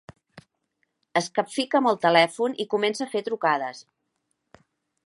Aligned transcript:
Es 1.21 1.27
capfica 1.35 1.79
amb 1.81 1.91
el 1.91 1.99
telèfon 2.07 2.59
i 2.65 2.69
comença 2.73 3.07
a 3.07 3.13
fer 3.13 3.23
trucades. 3.31 3.85